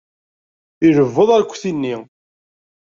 Ilebbeḍ 0.85 1.29
arekti-nni. 1.35 1.95